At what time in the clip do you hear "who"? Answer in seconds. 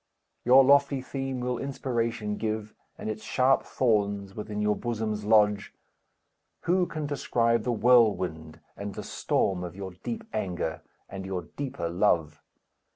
6.61-6.87